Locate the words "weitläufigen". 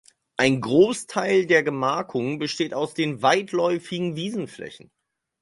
2.97-4.15